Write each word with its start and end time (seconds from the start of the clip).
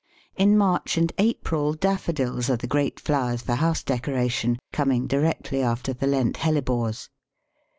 In 0.35 0.57
March 0.57 0.97
and 0.97 1.11
April 1.19 1.73
Daffodils 1.75 2.49
are 2.49 2.55
the 2.57 2.65
great 2.65 2.99
flowers 2.99 3.43
for 3.43 3.53
house 3.53 3.83
decoration, 3.83 4.57
coming 4.71 5.05
directly 5.05 5.61
after 5.61 5.93
the 5.93 6.07
Lent 6.07 6.37
Hellebores. 6.37 7.09